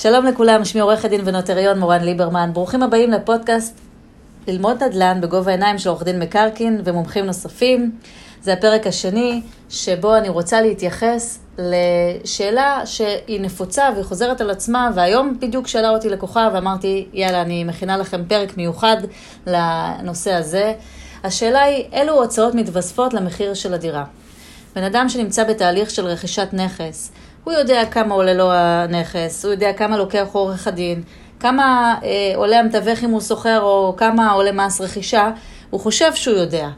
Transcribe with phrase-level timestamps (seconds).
[0.00, 2.50] שלום לכולם, שמי עורכת דין ונוטריון מורן ליברמן.
[2.52, 3.80] ברוכים הבאים לפודקאסט
[4.48, 7.90] ללמוד נדל"ן בגובה העיניים של עורך דין מקרקין ומומחים נוספים.
[8.42, 15.40] זה הפרק השני, שבו אני רוצה להתייחס לשאלה שהיא נפוצה והיא חוזרת על עצמה, והיום
[15.40, 18.96] בדיוק שאלה אותי לקוחה ואמרתי, יאללה, אני מכינה לכם פרק מיוחד
[19.46, 20.74] לנושא הזה.
[21.24, 24.04] השאלה היא, אילו הוצאות מתווספות למחיר של הדירה?
[24.76, 27.12] בן אדם שנמצא בתהליך של רכישת נכס,
[27.48, 31.02] הוא יודע כמה עולה לו הנכס, הוא יודע כמה לוקח עורך הדין,
[31.40, 35.30] כמה אה, עולה המתווך אם הוא סוחר או כמה עולה מס רכישה,
[35.70, 36.68] הוא חושב שהוא יודע,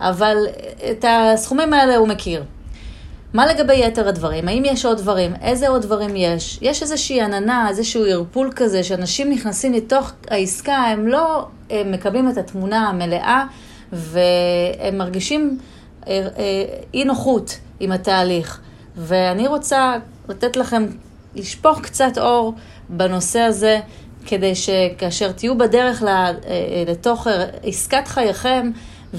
[0.00, 0.36] אבל
[0.90, 2.44] את הסכומים האלה הוא מכיר.
[3.34, 4.48] מה לגבי יתר הדברים?
[4.48, 5.34] האם יש עוד דברים?
[5.42, 6.58] איזה עוד דברים יש?
[6.62, 12.38] יש איזושהי עננה, איזשהו ערפול כזה, שאנשים נכנסים לתוך העסקה, הם לא הם מקבלים את
[12.38, 13.44] התמונה המלאה,
[13.92, 15.58] והם מרגישים
[16.06, 18.60] אה, אה, אי נוחות עם התהליך.
[19.00, 19.94] ואני רוצה
[20.28, 20.86] לתת לכם,
[21.34, 22.54] לשפוך קצת אור
[22.88, 23.80] בנושא הזה,
[24.26, 26.32] כדי שכאשר תהיו בדרך אה,
[26.88, 27.26] לתוך
[27.62, 28.70] עסקת חייכם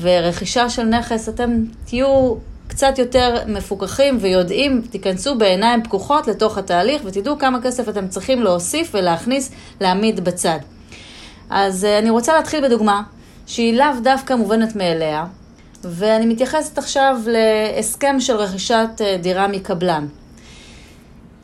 [0.02, 2.36] ורכישה של נכס, אתם תהיו
[2.68, 8.92] קצת יותר מפוקחים ויודעים, תיכנסו בעיניים פקוחות לתוך התהליך ותדעו כמה כסף אתם צריכים להוסיף
[8.94, 10.60] ולהכניס, להעמיד בצד.
[11.50, 13.02] אז אני רוצה להתחיל בדוגמה
[13.48, 15.26] שהיא לאו דווקא מובנת מאליה,
[15.84, 20.08] ואני מתייחסת עכשיו להסכם של רכישת אה, דירה מקבלן.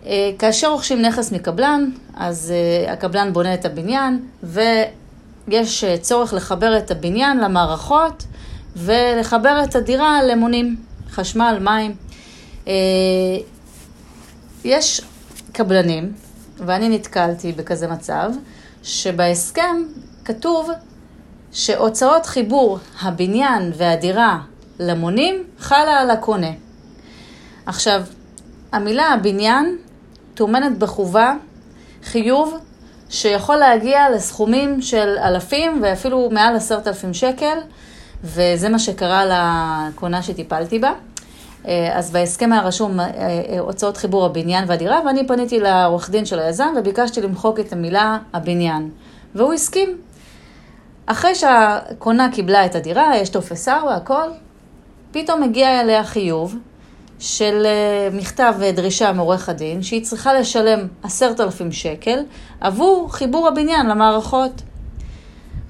[0.05, 6.91] אה, כאשר רוכשים נכס מקבלן, אז אה, הקבלן בונה את הבניין, ויש צורך לחבר את
[6.91, 8.23] הבניין למערכות
[8.75, 10.75] ולחבר את הדירה למונים,
[11.09, 11.95] חשמל, מים.
[14.63, 15.01] יש
[15.51, 16.13] קבלנים,
[16.57, 18.31] ואני נתקלתי בכזה מצב,
[18.83, 19.83] שבהסכם
[20.25, 20.69] כתוב
[21.51, 24.39] שהוצאות חיבור הבניין והדירה
[24.79, 26.51] למונים חלה על הקונה.
[27.65, 28.01] עכשיו,
[28.71, 29.77] המילה הבניין
[30.33, 31.33] טומנת בחובה
[32.03, 32.57] חיוב
[33.09, 37.57] שיכול להגיע לסכומים של אלפים ואפילו מעל עשרת אלפים שקל,
[38.23, 40.91] וזה מה שקרה לקונה שטיפלתי בה.
[41.93, 46.39] אז בהסכם היה רשום אה, אה, הוצאות חיבור הבניין והדירה, ואני פניתי לעורך דין של
[46.39, 48.89] היזם וביקשתי למחוק את המילה הבניין.
[49.35, 49.97] והוא הסכים.
[51.09, 54.29] אחרי שהקונה קיבלה את הדירה, יש טופס 4 והכל,
[55.11, 56.55] פתאום מגיע אליה חיוב
[57.19, 62.19] של אה, מכתב דרישה מעורך הדין, שהיא צריכה לשלם עשרת אלפים שקל
[62.61, 64.61] עבור חיבור הבניין למערכות.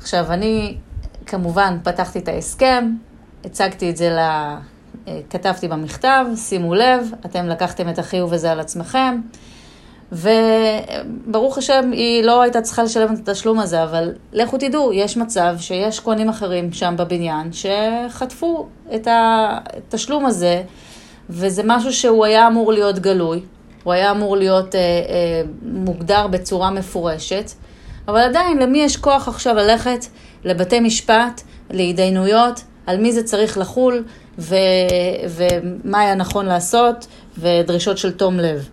[0.01, 0.77] עכשיו, אני
[1.25, 2.91] כמובן פתחתי את ההסכם,
[3.45, 4.19] הצגתי את זה, ל...
[5.07, 9.21] אה, כתבתי במכתב, שימו לב, אתם לקחתם את החיוב הזה על עצמכם.
[10.11, 15.55] וברוך השם, היא לא הייתה צריכה לשלם את התשלום הזה, אבל לכו תדעו, יש מצב
[15.59, 20.63] שיש קונים אחרים שם בבניין שחטפו את התשלום הזה,
[21.29, 23.41] וזה משהו שהוא היה אמור להיות גלוי,
[23.83, 27.51] הוא היה אמור להיות אה, אה, מוגדר בצורה מפורשת,
[28.07, 30.05] אבל עדיין, למי יש כוח עכשיו ללכת
[30.43, 31.41] לבתי משפט,
[31.71, 34.03] להתדיינויות, על מי זה צריך לחול,
[34.39, 34.55] ו,
[35.29, 37.07] ומה היה נכון לעשות,
[37.37, 38.69] ודרישות של תום לב.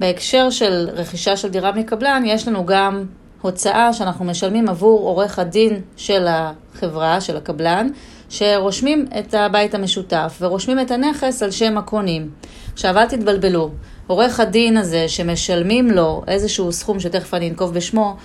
[0.00, 3.04] בהקשר של רכישה של דירה מקבלן, יש לנו גם
[3.42, 7.88] הוצאה שאנחנו משלמים עבור עורך הדין של החברה, של הקבלן,
[8.28, 12.30] שרושמים את הבית המשותף ורושמים את הנכס על שם הקונים.
[12.72, 13.70] עכשיו, אל תתבלבלו,
[14.06, 18.16] עורך הדין הזה שמשלמים לו איזשהו סכום שתכף אני אנקוב בשמו,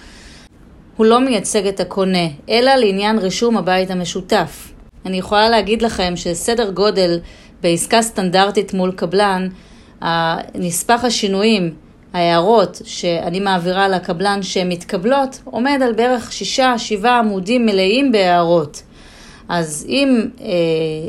[0.98, 4.72] הוא לא מייצג את הקונה, אלא לעניין רישום הבית המשותף.
[5.06, 7.20] אני יכולה להגיד לכם שסדר גודל
[7.62, 9.48] בעסקה סטנדרטית מול קבלן,
[10.56, 11.74] נספח השינויים,
[12.14, 18.84] ההערות שאני מעבירה לקבלן שהן מתקבלות, עומד על בערך שישה, שבעה עמודים מלאים בהערות.
[19.50, 20.48] אז אם אה,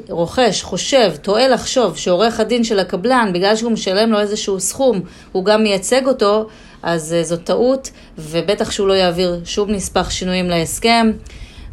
[0.08, 5.00] רוכש חושב, טועה לחשוב שעורך הדין של הקבלן, בגלל שהוא משלם לו איזשהו סכום,
[5.32, 6.46] הוא גם מייצג אותו,
[6.82, 11.10] אז אה, זאת טעות, ובטח שהוא לא יעביר שום נספח שינויים להסכם,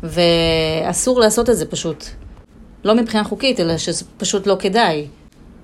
[0.04, 2.06] ואסור לעשות את זה פשוט.
[2.84, 5.08] לא מבחינה חוקית, אלא שזה פשוט לא כדאי.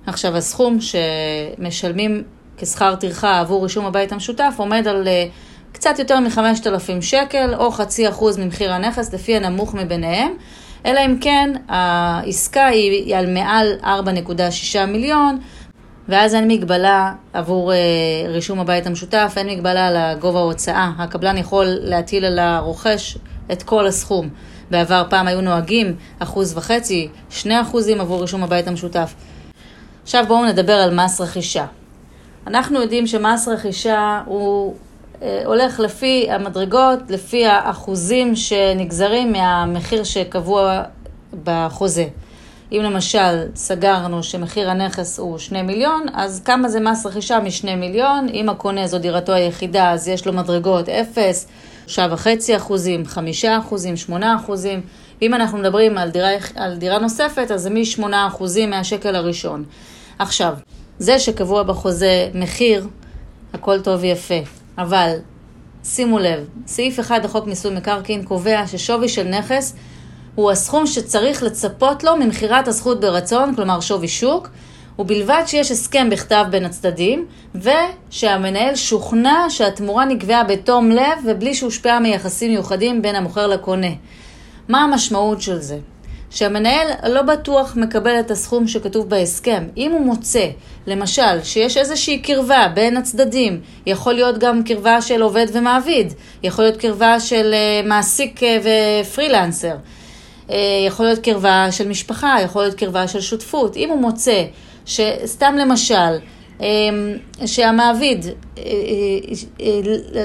[0.06, 2.22] עכשיו, הסכום שמשלמים
[2.56, 5.26] כשכר טרחה עבור רישום הבית המשותף עומד על אה,
[5.72, 10.32] קצת יותר מ-5,000 שקל, או חצי אחוז ממחיר הנכס, לפי הנמוך מביניהם,
[10.86, 15.38] אלא אם כן העסקה היא על מעל 4.6 מיליון,
[16.08, 17.78] ואז אין מגבלה עבור אה,
[18.28, 20.92] רישום הבית המשותף, אין מגבלה על גובה ההוצאה.
[20.98, 23.18] הקבלן יכול להטיל על הרוכש
[23.52, 24.28] את כל הסכום.
[24.70, 29.14] בעבר פעם היו נוהגים אחוז וחצי, שני אחוזים עבור רישום הבית המשותף.
[30.04, 31.66] עכשיו בואו נדבר על מס רכישה.
[32.46, 34.74] אנחנו יודעים שמס רכישה הוא
[35.22, 40.82] אה, הולך לפי המדרגות, לפי האחוזים שנגזרים מהמחיר שקבוע
[41.44, 42.06] בחוזה.
[42.72, 48.28] אם למשל סגרנו שמחיר הנכס הוא 2 מיליון, אז כמה זה מס רכישה מ-2 מיליון?
[48.32, 51.46] אם הקונה זו דירתו היחידה, אז יש לו מדרגות 0,
[51.88, 51.96] 3.5
[52.56, 54.80] אחוזים, 5 אחוזים, 8 אחוזים.
[55.20, 59.64] ואם אנחנו מדברים על דירה, על דירה נוספת, אז זה מ-8 אחוזים מהשקל הראשון.
[60.18, 60.54] עכשיו,
[60.98, 62.86] זה שקבוע בחוזה מחיר,
[63.52, 64.40] הכל טוב ויפה,
[64.78, 65.16] אבל
[65.84, 69.74] שימו לב, סעיף 1 לחוק מיסוי מקרקעין קובע ששווי של נכס
[70.34, 74.48] הוא הסכום שצריך לצפות לו ממכירת הזכות ברצון, כלומר שווי שוק,
[74.98, 82.50] ובלבד שיש הסכם בכתב בין הצדדים, ושהמנהל שוכנע שהתמורה נקבעה בתום לב ובלי שהושפעה מיחסים
[82.50, 83.90] מיוחדים בין המוכר לקונה.
[84.68, 85.78] מה המשמעות של זה?
[86.34, 89.64] שהמנהל לא בטוח מקבל את הסכום שכתוב בהסכם.
[89.76, 90.46] אם הוא מוצא,
[90.86, 96.76] למשל, שיש איזושהי קרבה בין הצדדים, יכול להיות גם קרבה של עובד ומעביד, יכול להיות
[96.76, 98.58] קרבה של אה, מעסיק אה,
[99.02, 99.74] ופרילנסר,
[100.50, 103.76] אה, יכול להיות קרבה של משפחה, יכול להיות קרבה של שותפות.
[103.76, 104.44] אם הוא מוצא
[104.86, 106.18] שסתם למשל,
[107.46, 108.26] שהמעביד,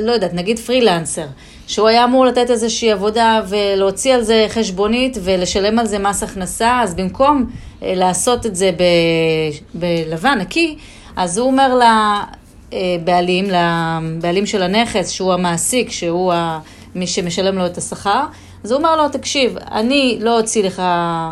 [0.01, 1.25] לא יודעת, נגיד פרילנסר,
[1.67, 6.81] שהוא היה אמור לתת איזושהי עבודה ולהוציא על זה חשבונית ולשלם על זה מס הכנסה,
[6.83, 7.45] אז במקום
[7.83, 8.71] אה, לעשות את זה
[9.73, 10.77] בלבן נקי,
[11.15, 11.79] אז הוא אומר
[12.71, 16.33] לבעלים, לבעלים של הנכס, שהוא המעסיק, שהוא
[16.95, 18.23] מי שמשלם לו את השכר,
[18.63, 20.81] אז הוא אומר לו, תקשיב, אני לא אוציא לך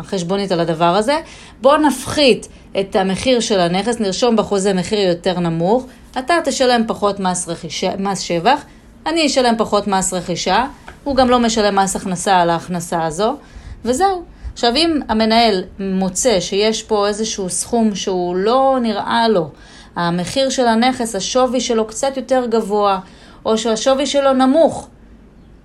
[0.04, 1.20] חשבונית על הדבר הזה,
[1.60, 2.48] בוא נפחית
[2.80, 5.86] את המחיר של הנכס, נרשום בחוזה מחיר יותר נמוך,
[6.18, 8.64] אתה תשלם פחות מס, רכישה, מס שבח,
[9.06, 10.66] אני אשלם פחות מס רכישה,
[11.04, 13.36] הוא גם לא משלם מס הכנסה על ההכנסה הזו,
[13.84, 14.22] וזהו.
[14.52, 19.50] עכשיו, אם המנהל מוצא שיש פה איזשהו סכום שהוא לא נראה לו,
[19.96, 22.98] המחיר של הנכס, השווי שלו קצת יותר גבוה,
[23.46, 24.88] או שהשווי שלו נמוך,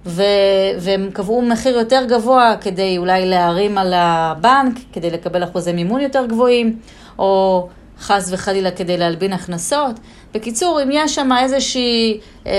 [0.05, 0.23] ו-
[0.79, 6.25] והם קבעו מחיר יותר גבוה כדי אולי להרים על הבנק, כדי לקבל אחוזי מימון יותר
[6.25, 6.79] גבוהים,
[7.19, 7.67] או
[7.99, 9.99] חס וחלילה כדי להלבין הכנסות.
[10.33, 12.51] בקיצור, אם יש שם איזושהי אה,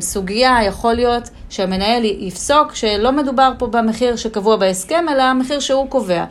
[0.00, 6.24] סוגיה, יכול להיות שהמנהל יפסוק שלא מדובר פה במחיר שקבוע בהסכם, אלא המחיר שהוא קובע.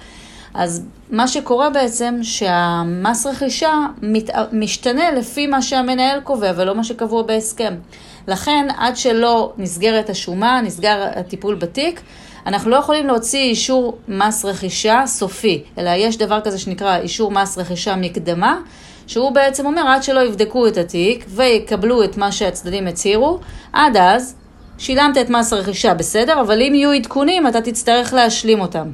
[0.53, 7.23] אז מה שקורה בעצם, שהמס רכישה מת, משתנה לפי מה שהמנהל קובע ולא מה שקבוע
[7.23, 7.73] בהסכם.
[8.27, 12.01] לכן, עד שלא נסגרת השומה, נסגר הטיפול בתיק,
[12.45, 17.57] אנחנו לא יכולים להוציא אישור מס רכישה סופי, אלא יש דבר כזה שנקרא אישור מס
[17.57, 18.59] רכישה מקדמה,
[19.07, 23.39] שהוא בעצם אומר עד שלא יבדקו את התיק ויקבלו את מה שהצדדים הצהירו,
[23.73, 24.35] עד אז
[24.77, 28.91] שילמת את מס הרכישה בסדר, אבל אם יהיו עדכונים אתה תצטרך להשלים אותם.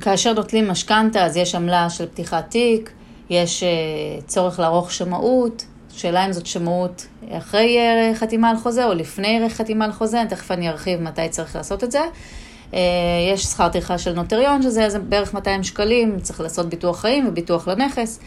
[0.00, 2.90] כאשר נוטלים משכנתה אז יש עמלה של פתיחת תיק,
[3.30, 5.64] יש uh, צורך לערוך שמאות,
[5.98, 10.50] שאלה אם זאת שמאות אחרי uh, חתימה על חוזה או לפני חתימה על חוזה, תכף
[10.50, 12.00] אני ארחיב מתי צריך לעשות את זה.
[12.70, 12.74] Uh,
[13.34, 18.20] יש שכר טרחה של נוטריון, שזה בערך 200 שקלים, צריך לעשות ביטוח חיים וביטוח לנכס.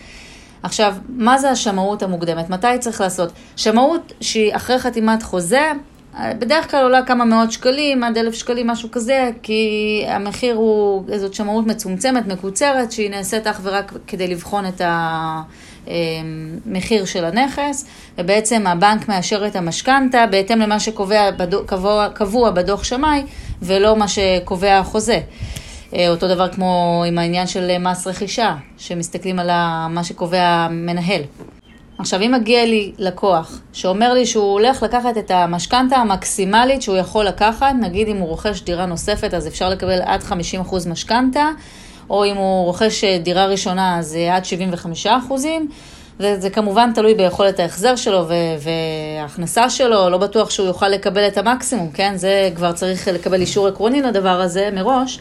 [0.64, 2.50] עכשיו, מה זה השמאות המוקדמת?
[2.50, 3.32] מתי צריך לעשות?
[3.56, 5.72] שמאות שהיא אחרי חתימת חוזה,
[6.20, 11.34] בדרך כלל עולה כמה מאות שקלים, עד אלף שקלים, משהו כזה, כי המחיר הוא איזו
[11.34, 14.82] שמאות מצומצמת, מקוצרת, שהיא נעשית אך ורק כדי לבחון את
[15.88, 17.86] המחיר של הנכס,
[18.18, 23.24] ובעצם הבנק מאשר את המשכנתה בהתאם למה שקבוע קבוע בדוח שמאי,
[23.62, 25.20] ולא מה שקובע החוזה.
[25.96, 29.50] אה, אותו דבר כמו עם העניין של מס רכישה, שמסתכלים על
[29.90, 31.22] מה שקובע המנהל.
[32.02, 37.26] עכשיו, אם מגיע לי לקוח שאומר לי שהוא הולך לקחת את המשכנתה המקסימלית שהוא יכול
[37.26, 41.50] לקחת, נגיד אם הוא רוכש דירה נוספת אז אפשר לקבל עד 50% משכנתה,
[42.12, 44.44] או אם הוא רוכש דירה ראשונה אז עד
[45.06, 45.08] 75%,
[46.20, 48.28] וזה כמובן תלוי ביכולת ההחזר שלו
[48.60, 52.14] וההכנסה שלו, לא בטוח שהוא יוכל לקבל את המקסימום, כן?
[52.16, 55.20] זה כבר צריך לקבל אישור עקרוני לדבר הזה מראש.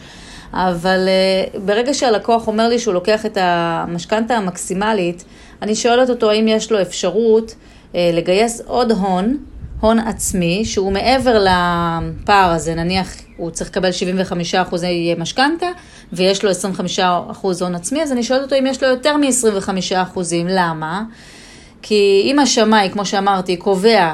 [0.53, 5.23] אבל uh, ברגע שהלקוח אומר לי שהוא לוקח את המשכנתה המקסימלית,
[5.61, 9.37] אני שואלת אותו האם יש לו אפשרות uh, לגייס עוד הון,
[9.79, 13.89] הון עצמי, שהוא מעבר לפער הזה, נניח הוא צריך לקבל
[14.71, 14.75] 75%
[15.17, 15.65] משכנתה
[16.13, 16.51] ויש לו
[16.97, 17.01] 25%
[17.61, 20.19] הון עצמי, אז אני שואלת אותו אם יש לו יותר מ-25%,
[20.49, 21.03] למה?
[21.81, 24.13] כי אם השמאי, כמו שאמרתי, קובע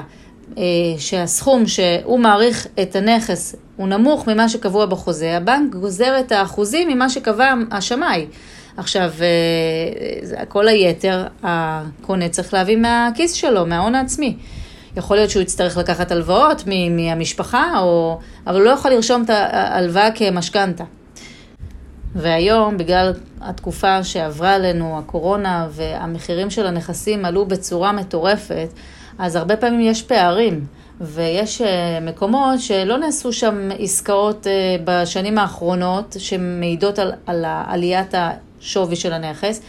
[0.57, 0.63] אה,
[0.98, 7.10] שהסכום שהוא מעריך את הנכס הוא נמוך ממה שקבוע בחוזה, הבנק גוזר את האחוזים ממה
[7.10, 8.25] שקבע השמאי.
[8.77, 14.38] עכשיו, אה, כל היתר, הקונה צריך להביא מהכיס שלו, מההון העצמי.
[14.98, 18.20] יכול להיות שהוא יצטרך לקחת הלוואות מהמשפחה, או...
[18.48, 20.84] אבל הוא לא יכול לרשום את ההלוואה כמשכנתה.
[22.16, 28.68] והיום, בגלל התקופה שעברה עלינו, הקורונה, והמחירים של הנכסים עלו בצורה מטורפת,
[29.20, 30.66] אז הרבה פעמים יש פערים.
[31.01, 38.96] ויש אה, מקומות שלא נעשו שם עסקאות אה, בשנים האחרונות שמעידות על, על עליית השווי
[38.96, 39.62] של הנכס,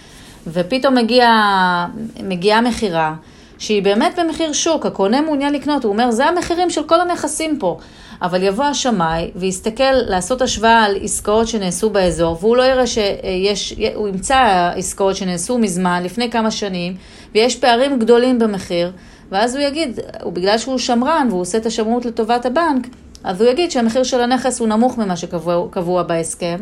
[0.47, 1.89] ופתאום מגיעה
[2.23, 3.15] מגיע מכירה
[3.59, 7.79] שהיא באמת במחיר שוק, הקונה מעוניין לקנות, הוא אומר, זה המחירים של כל הנכסים פה.
[8.23, 14.09] אבל יבוא השמאי ויסתכל לעשות השוואה על עסקאות שנעשו באזור, והוא לא יראה שיש, הוא
[14.09, 16.97] ימצא עסקאות שנעשו מזמן, לפני כמה שנים,
[17.35, 18.93] ויש פערים גדולים במחיר,
[19.31, 22.87] ואז הוא יגיד, בגלל שהוא שמרן והוא עושה את השמרות לטובת הבנק,
[23.25, 26.57] אז הוא יגיד שהמחיר של הנכס הוא נמוך ממה שקבוע בהסכם,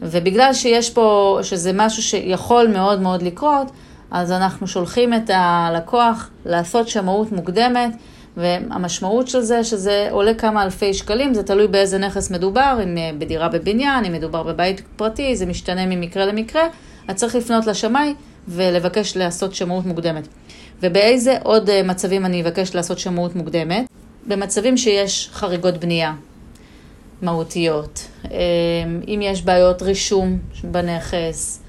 [0.00, 3.70] ובגלל שיש פה, שזה משהו שיכול מאוד מאוד לקרות,
[4.12, 7.96] אז אנחנו שולחים את הלקוח לעשות שמאות מוקדמת,
[8.36, 13.10] והמשמעות של זה שזה עולה כמה אלפי שקלים, זה תלוי באיזה נכס מדובר, אם אה,
[13.18, 16.62] בדירה בבניין, אם מדובר בבית פרטי, זה משתנה ממקרה למקרה,
[17.08, 18.14] אז צריך לפנות לשמאי
[18.48, 20.28] ולבקש לעשות שמאות מוקדמת.
[20.82, 23.86] ובאיזה עוד אה, מצבים אני אבקש לעשות שמאות מוקדמת?
[24.26, 26.14] במצבים שיש חריגות בנייה
[27.22, 28.38] מהותיות, אה,
[29.08, 31.61] אם יש בעיות רישום בנכס,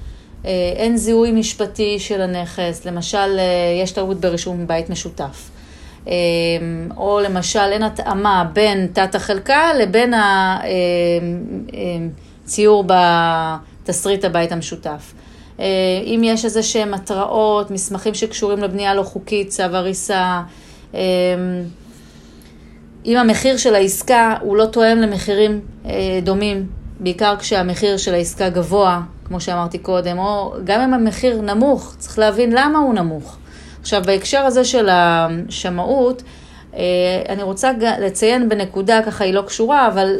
[0.75, 3.39] אין זיהוי משפטי של הנכס, למשל
[3.81, 5.49] יש טעות ברישום בית משותף.
[6.07, 6.11] אמ,
[6.97, 10.13] או למשל אין התאמה בין תת החלקה לבין
[12.43, 15.13] הציור בתסריט הבית המשותף.
[15.59, 15.65] אה,
[16.05, 20.41] אם יש איזה שהם התראות, מסמכים שקשורים לבנייה לא חוקית, צו הריסה,
[23.05, 26.67] אם המחיר של העסקה הוא לא תואם למחירים אה, דומים,
[26.99, 32.51] בעיקר כשהמחיר של העסקה גבוה, כמו שאמרתי קודם, או גם אם המחיר נמוך, צריך להבין
[32.51, 33.37] למה הוא נמוך.
[33.81, 36.23] עכשיו, בהקשר הזה של השמאות,
[36.75, 36.81] אה,
[37.29, 40.15] אני רוצה לציין בנקודה, ככה היא לא קשורה, אבל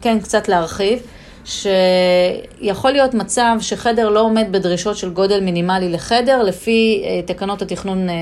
[0.00, 0.98] כן קצת להרחיב,
[1.44, 8.08] שיכול להיות מצב שחדר לא עומד בדרישות של גודל מינימלי לחדר, לפי אה, תקנות התכנון
[8.08, 8.14] אה,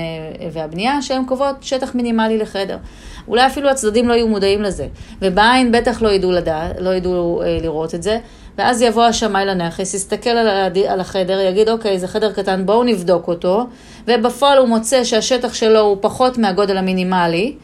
[0.53, 2.77] והבנייה, שהן קובעות שטח מינימלי לחדר.
[3.27, 4.87] אולי אפילו הצדדים לא יהיו מודעים לזה,
[5.21, 8.19] ובעין בטח לא ידעו, לדע, לא ידעו לראות את זה.
[8.57, 10.47] ואז יבוא השמאי לנכס, יסתכל על.
[10.87, 13.67] על החדר, יגיד, אוקיי, זה חדר קטן, בואו נבדוק אותו,
[14.07, 17.55] ובפועל הוא מוצא שהשטח שלו הוא פחות מהגודל המינימלי,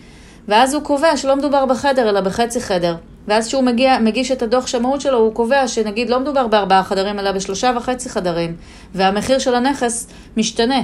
[0.47, 2.95] ואז הוא קובע שלא מדובר בחדר, אלא בחצי חדר.
[3.27, 7.19] ואז כשהוא מגיע, מגיש את הדוח שמאות שלו, הוא קובע שנגיד לא מדובר בארבעה חדרים,
[7.19, 8.55] אלא בשלושה וחצי חדרים,
[8.95, 10.81] והמחיר של הנכס משתנה.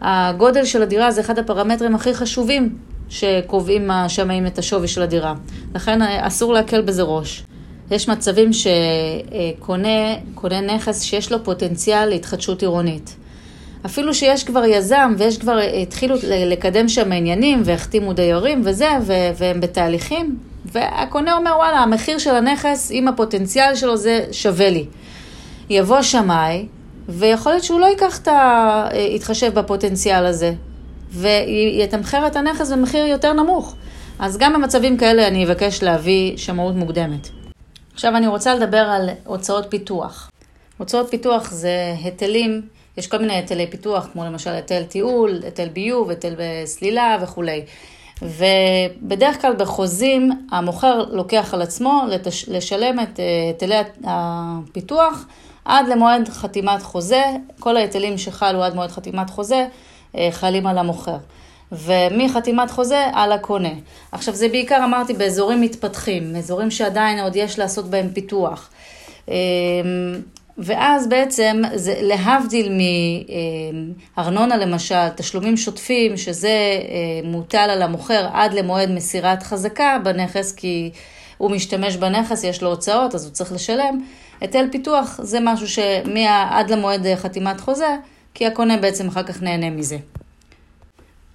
[0.00, 2.74] הגודל של הדירה זה אחד הפרמטרים הכי חשובים
[3.08, 5.34] שקובעים השמאים את השווי של הדירה.
[5.74, 7.42] לכן אסור להקל בזה ראש.
[7.90, 9.88] יש מצבים שקונה
[10.74, 13.16] נכס שיש לו פוטנציאל להתחדשות עירונית.
[13.86, 18.88] אפילו שיש כבר יזם ויש כבר, התחילו לקדם שם עניינים והחתימו דיירים וזה,
[19.36, 20.36] והם בתהליכים,
[20.72, 24.86] והקונה אומר, וואלה, המחיר של הנכס עם הפוטנציאל שלו זה שווה לי.
[25.70, 26.66] יבוא שמאי,
[27.08, 28.88] ויכול להיות שהוא לא ייקח את ה...
[28.94, 30.52] יתחשב בפוטנציאל הזה,
[31.10, 33.74] ויתמחר את הנכס במחיר יותר נמוך.
[34.18, 37.28] אז גם במצבים כאלה אני אבקש להביא שמאות מוקדמת.
[37.94, 40.30] עכשיו אני רוצה לדבר על הוצאות פיתוח.
[40.78, 42.62] הוצאות פיתוח זה היטלים,
[42.96, 47.64] יש כל מיני היטלי פיתוח, כמו למשל היטל טיול, היטל ביוב, היטל בסלילה וכולי.
[48.22, 52.48] ובדרך כלל בחוזים המוכר לוקח על עצמו לתש...
[52.48, 53.74] לשלם את אה, היטלי
[54.04, 55.26] הפיתוח
[55.64, 57.22] עד למועד חתימת חוזה.
[57.60, 59.66] כל ההיטלים שחלו עד מועד חתימת חוזה
[60.30, 61.16] חלים על המוכר.
[61.72, 63.72] ומחתימת חוזה על הקונה.
[64.12, 68.70] עכשיו זה בעיקר אמרתי באזורים מתפתחים, אזורים שעדיין עוד יש לעשות בהם פיתוח.
[69.28, 69.34] אמ,
[70.58, 72.72] ואז בעצם זה להבדיל
[74.16, 80.90] מארנונה למשל, תשלומים שוטפים, שזה אה, מוטל על המוכר עד למועד מסירת חזקה בנכס, כי
[81.38, 84.00] הוא משתמש בנכס, יש לו הוצאות, אז הוא צריך לשלם.
[84.40, 87.96] היטל פיתוח זה משהו שעד למועד חתימת חוזה,
[88.38, 89.98] כי הקונה בעצם אחר כך נהנה מזה.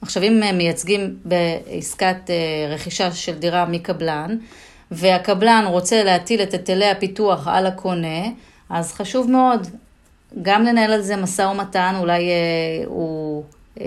[0.01, 4.37] עכשיו, אם מייצגים בעסקת אה, רכישה של דירה מקבלן,
[4.91, 8.23] והקבלן רוצה להטיל את היטלי הפיתוח על הקונה,
[8.69, 9.67] אז חשוב מאוד
[10.41, 13.43] גם לנהל על זה משא ומתן, אולי אה, הוא
[13.81, 13.85] אה,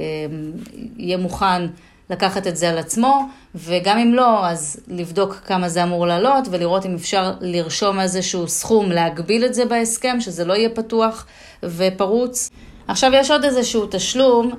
[0.96, 1.66] יהיה מוכן
[2.11, 6.87] לקחת את זה על עצמו, וגם אם לא, אז לבדוק כמה זה אמור לעלות, ולראות
[6.87, 11.26] אם אפשר לרשום איזשהו סכום, להגביל את זה בהסכם, שזה לא יהיה פתוח
[11.62, 12.50] ופרוץ.
[12.88, 14.50] עכשיו יש עוד איזשהו תשלום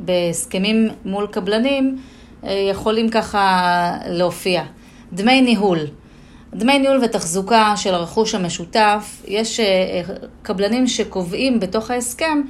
[0.00, 1.98] שבהסכמים מול קבלנים
[2.44, 4.62] אה, יכולים ככה להופיע.
[5.12, 5.78] דמי ניהול.
[6.54, 10.02] דמי ניהול ותחזוקה של הרכוש המשותף, יש אה,
[10.42, 12.42] קבלנים שקובעים בתוך ההסכם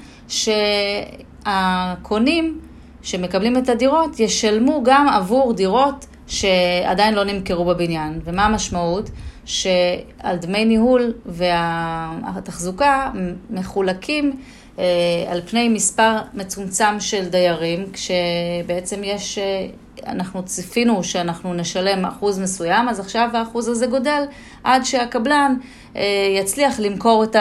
[1.45, 2.61] שהקונים
[3.03, 8.21] שמקבלים את הדירות ישלמו גם עבור דירות שעדיין לא נמכרו בבניין.
[8.25, 9.11] ומה המשמעות?
[9.47, 13.11] שעל דמי ניהול והתחזוקה
[13.50, 14.33] מחולקים
[14.79, 14.85] אה,
[15.29, 19.67] על פני מספר מצומצם של דיירים, כשבעצם יש, אה,
[20.07, 24.23] אנחנו ציפינו שאנחנו נשלם אחוז מסוים, אז עכשיו האחוז הזה גודל
[24.65, 25.57] עד שהקבלן
[25.97, 26.03] אה,
[26.38, 27.37] יצליח למכור את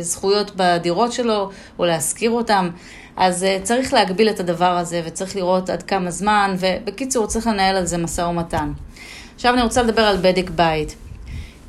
[0.00, 2.68] הזכויות בדירות שלו או להשכיר אותן.
[3.16, 7.86] אז צריך להגביל את הדבר הזה וצריך לראות עד כמה זמן, ובקיצור, צריך לנהל על
[7.86, 8.72] זה משא ומתן.
[9.36, 10.96] עכשיו אני רוצה לדבר על בדק בית.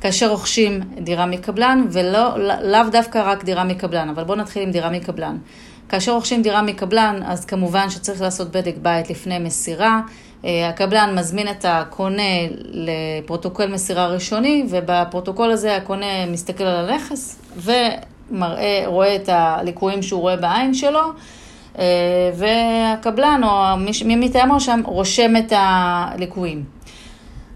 [0.00, 4.90] כאשר רוכשים דירה מקבלן, ולאו לא, דווקא רק דירה מקבלן, אבל בואו נתחיל עם דירה
[4.90, 5.36] מקבלן.
[5.88, 10.00] כאשר רוכשים דירה מקבלן, אז כמובן שצריך לעשות בדק בית לפני מסירה.
[10.44, 12.22] אה, הקבלן מזמין את הקונה
[12.70, 20.36] לפרוטוקול מסירה ראשוני, ובפרוטוקול הזה הקונה מסתכל על הנכס ומראה, רואה את הליקויים שהוא רואה
[20.36, 21.02] בעין שלו,
[21.78, 21.84] אה,
[22.34, 26.77] והקבלן או מי מטעמו שם רושם את הליקויים.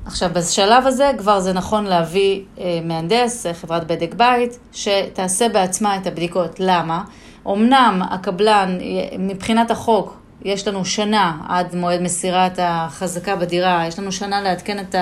[0.06, 6.06] עכשיו, בשלב הזה כבר זה נכון להביא אה, מהנדס, חברת בדק בית, שתעשה בעצמה את
[6.06, 6.60] הבדיקות.
[6.60, 7.04] למה?
[7.46, 8.78] אמנם הקבלן,
[9.18, 14.94] מבחינת החוק, יש לנו שנה עד מועד מסירת החזקה בדירה, יש לנו שנה לעדכן את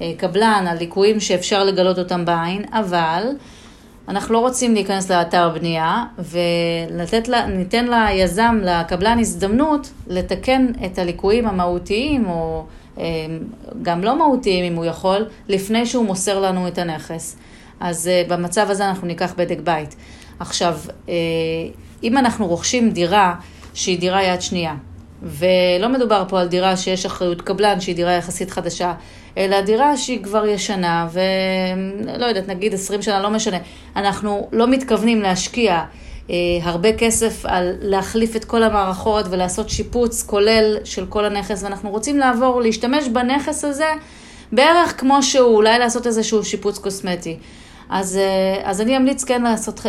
[0.00, 3.22] הקבלן על ליקויים שאפשר לגלות אותם בעין, אבל
[4.08, 12.58] אנחנו לא רוצים להיכנס לאתר בנייה וניתן ליזם, לקבלן הזדמנות לתקן את הליקויים המהותיים או
[12.58, 12.81] אה,
[13.82, 17.36] גם לא מהותיים אם הוא יכול, לפני שהוא מוסר לנו את הנכס.
[17.80, 19.96] אז אה, במצב הזה אנחנו ניקח בדק בית.
[20.40, 21.14] עכשיו, אה,
[22.02, 23.34] אם אנחנו רוכשים דירה
[23.74, 24.74] שהיא דירה יד שנייה,
[25.22, 28.94] ולא מדובר פה על דירה שיש אחריות קבלן, שהיא דירה יחסית חדשה,
[29.38, 33.56] אלא דירה שהיא כבר ישנה, ולא יודעת, נגיד 20 שנה, לא משנה.
[33.96, 35.84] אנחנו לא מתכוונים להשקיע
[36.62, 42.18] הרבה כסף על להחליף את כל המערכות ולעשות שיפוץ כולל של כל הנכס, ואנחנו רוצים
[42.18, 43.92] לעבור, להשתמש בנכס הזה
[44.52, 47.36] בערך כמו שהוא, אולי לעשות איזשהו שיפוץ קוסמטי.
[47.90, 49.80] אז, אה, אז אני אמליץ כן לעשות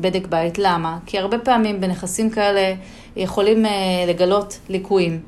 [0.00, 0.58] בדק בית.
[0.58, 0.98] למה?
[1.06, 2.74] כי הרבה פעמים בנכסים כאלה
[3.16, 3.70] יכולים אה,
[4.08, 5.20] לגלות ליקויים.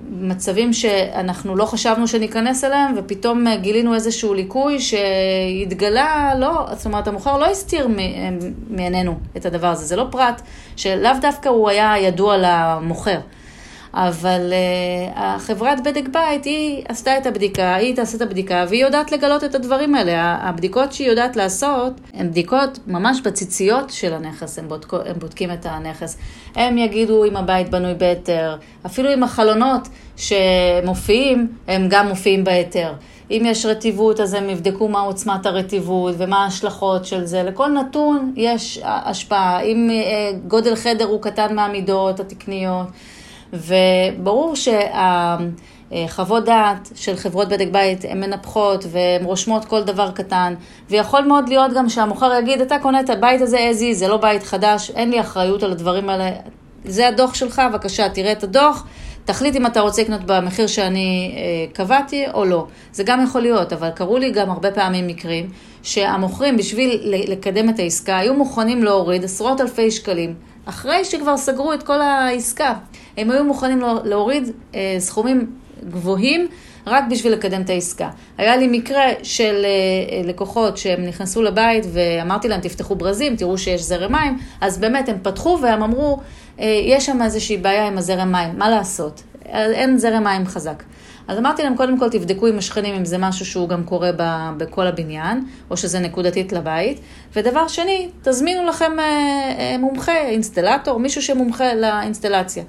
[0.00, 7.08] ומצבים שאנחנו לא חשבנו שניכנס אליהם, ופתאום אה, גילינו איזשהו ליקוי שהתגלה, לא, זאת אומרת,
[7.08, 7.88] המוכר לא הסתיר
[8.70, 9.84] מעינינו את הדבר הזה.
[9.84, 10.42] זה לא פרט
[10.76, 13.18] שלאו דווקא הוא היה ידוע למוכר.
[13.96, 19.12] אבל uh, החברת בדק בית, היא עשתה את הבדיקה, היא תעשה את הבדיקה, והיא יודעת
[19.12, 20.38] לגלות את הדברים האלה.
[20.40, 25.66] הבדיקות שהיא יודעת לעשות, הן בדיקות ממש בציציות של הנכס, הם, בודק, הם בודקים את
[25.66, 26.18] הנכס.
[26.54, 28.56] הם יגידו אם הבית בנוי בהיתר,
[28.86, 32.92] אפילו אם החלונות שמופיעים, הם גם מופיעים בהיתר.
[33.30, 37.42] אם יש רטיבות, אז הם יבדקו מה עוצמת הרטיבות ומה ההשלכות של זה.
[37.42, 39.60] לכל נתון יש השפעה.
[39.60, 42.86] אם אה, גודל חדר הוא קטן מהמידות התקניות.
[43.52, 50.54] וברור שהחוות דעת של חברות בדק בית הן מנפחות והן רושמות כל דבר קטן,
[50.90, 54.16] ויכול מאוד להיות גם שהמוכר יגיד, אתה קונה את הבית הזה as is, זה לא
[54.16, 56.30] בית חדש, אין לי אחריות על הדברים האלה,
[56.84, 58.86] זה הדוח שלך, בבקשה, תראה את הדוח.
[59.26, 62.66] תחליט אם אתה רוצה לקנות במחיר שאני אה, קבעתי או לא.
[62.92, 65.50] זה גם יכול להיות, אבל קרו לי גם הרבה פעמים מקרים
[65.82, 70.34] שהמוכרים בשביל לקדם את העסקה היו מוכנים להוריד עשרות אלפי שקלים
[70.66, 72.74] אחרי שכבר סגרו את כל העסקה.
[73.16, 75.50] הם היו מוכנים להוריד אה, סכומים
[75.84, 76.48] גבוהים
[76.86, 78.10] רק בשביל לקדם את העסקה.
[78.38, 83.82] היה לי מקרה של אה, לקוחות שהם נכנסו לבית ואמרתי להם, תפתחו ברזים, תראו שיש
[83.82, 86.20] זרם מים, אז באמת הם פתחו והם אמרו,
[86.60, 89.22] אה, יש שם איזושהי בעיה עם הזרם מים, מה לעשות?
[89.52, 90.82] אין זרם מים חזק.
[91.28, 94.50] אז אמרתי להם, קודם כל תבדקו עם השכנים אם זה משהו שהוא גם קורה ב,
[94.56, 97.00] בכל הבניין, או שזה נקודתית לבית.
[97.36, 99.04] ודבר שני, תזמינו לכם אה,
[99.58, 102.62] אה, מומחה, אינסטלטור, מישהו שמומחה לאינסטלציה.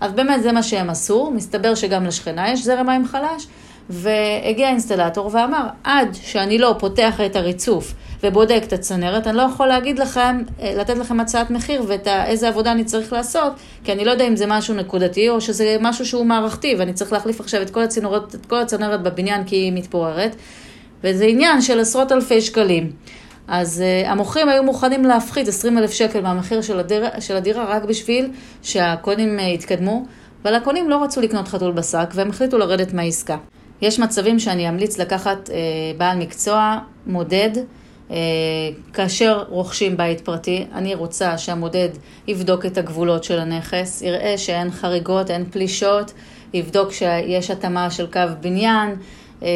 [0.00, 3.46] אז באמת זה מה שהם עשו, מסתבר שגם לשכנה יש זרם מים חלש,
[3.90, 9.66] והגיע האינסטלטור ואמר, עד שאני לא פותח את הריצוף ובודק את הצנרת, אני לא יכול
[9.66, 13.52] להגיד לכם, אה, לתת לכם הצעת מחיר ואיזה עבודה אני צריך לעשות,
[13.84, 17.12] כי אני לא יודע אם זה משהו נקודתי או שזה משהו שהוא מערכתי, ואני צריך
[17.12, 20.36] להחליף עכשיו את כל הצנרת, את כל הצנרת בבניין כי היא מתפוררת,
[21.04, 22.90] וזה עניין של עשרות אלפי שקלים.
[23.48, 27.84] אז uh, המוכרים היו מוכנים להפחית 20 אלף שקל מהמחיר של, הדיר, של הדירה רק
[27.84, 28.30] בשביל
[28.62, 30.04] שהקונים uh, יתקדמו,
[30.42, 33.36] אבל הקונים לא רצו לקנות חתול בשק והם החליטו לרדת מהעסקה.
[33.82, 35.52] יש מצבים שאני אמליץ לקחת uh,
[35.98, 37.50] בעל מקצוע מודד
[38.10, 38.16] אה,
[38.92, 41.88] כאשר רוכשים בית פרטי, אני רוצה שהמודד
[42.26, 46.12] יבדוק את הגבולות של הנכס, יראה שאין חריגות, אין פלישות,
[46.54, 48.94] יבדוק שיש התאמה של קו בניין,
[49.42, 49.48] אה,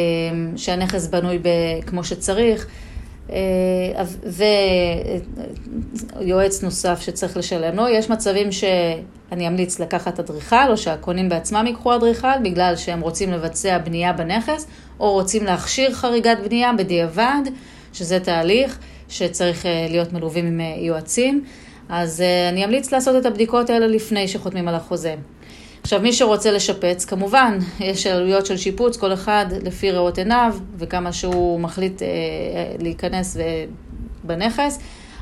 [0.55, 1.39] שהנכס בנוי
[1.85, 2.67] כמו שצריך.
[3.31, 4.03] אה,
[6.21, 7.87] ויועץ נוסף שצריך לשלם לו.
[7.87, 13.77] יש מצבים שאני אמליץ לקחת אדריכל, או שהקונים בעצמם ייקחו אדריכל, בגלל שהם רוצים לבצע
[13.77, 14.67] בנייה בנכס,
[14.99, 17.41] או רוצים להכשיר חריגת בנייה בדיעבד.
[17.93, 21.43] שזה תהליך שצריך אה, להיות מלווים עם אה, יועצים.
[21.89, 25.15] אז אה, אני אמליץ לעשות את הבדיקות האלה לפני שחותמים על החוזה.
[25.89, 31.13] עכשיו, מי שרוצה לשפץ, כמובן, יש עלויות של שיפוץ, כל אחד לפי ראות עיניו וכמה
[31.13, 32.07] שהוא מחליט אה,
[32.79, 33.37] להיכנס
[34.23, 34.79] בנכס.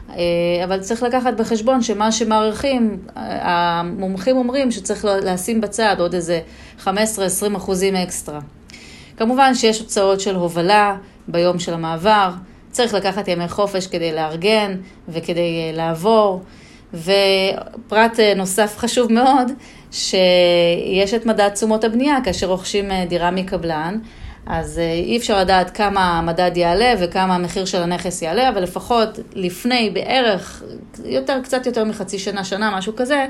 [0.10, 0.16] אה,
[0.64, 6.40] אבל צריך לקחת בחשבון שמה שמעריכים, המומחים אומרים שצריך לשים בצד עוד איזה
[6.84, 6.88] 15-20
[7.58, 8.40] אחוזים אקסטרה.
[9.18, 12.32] כמובן שיש הוצאות של הובלה ביום של המעבר,
[12.72, 14.76] צריך לקחת ימי חופש כדי לארגן
[15.10, 16.44] וכדי אה, לעבור.
[16.94, 19.52] ופרט אה, נוסף חשוב מאוד,
[19.92, 24.00] שיש את מדד תשומות הבנייה כאשר רוכשים דירה מקבלן.
[24.50, 29.20] אז אה, אי אפשר לדעת כמה המדד יעלה וכמה המחיר של הנכס יעלה, אבל לפחות
[29.34, 30.64] לפני בערך,
[31.06, 33.26] יותר, קצת יותר מחצי שנה, שנה, משהו כזה,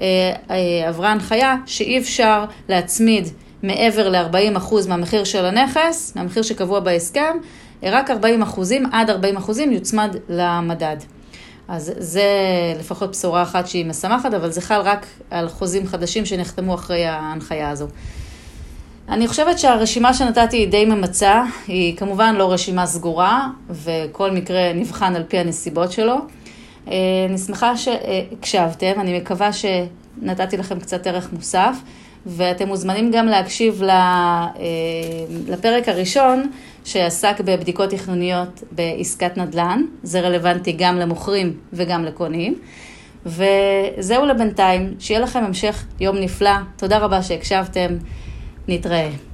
[0.00, 3.28] אה, אה, עברה הנחיה שאי אפשר להצמיד
[3.62, 7.36] מעבר ל-40% מהמחיר של הנכס, מהמחיר שקבוע בהסכם,
[7.82, 8.14] רק 40%
[8.92, 9.14] עד 40%
[9.70, 10.96] יוצמד למדד.
[11.68, 12.24] אז זה
[12.78, 17.70] לפחות בשורה אחת שהיא משמחת, אבל זה חל רק על חוזים חדשים שנחתמו אחרי ההנחיה
[17.70, 17.86] הזו.
[19.08, 25.16] אני חושבת שהרשימה שנתתי היא די ממצה, היא כמובן לא רשימה סגורה, וכל מקרה נבחן
[25.16, 26.16] על פי הנסיבות שלו.
[26.88, 26.94] אה,
[27.28, 31.76] אני שמחה שהקשבתם, אני מקווה שנתתי לכם קצת ערך מוסף,
[32.26, 34.46] ואתם מוזמנים גם להקשיב אה,
[35.48, 36.50] לפרק הראשון
[36.84, 42.58] שעסק בבדיקות תכנוניות בעסקת נדל"ן, זה רלוונטי גם למוכרים וגם לקונים.
[43.26, 47.96] וזהו לבינתיים, שיהיה לכם המשך יום נפלא, תודה רבה שהקשבתם.
[48.68, 49.31] נתראה.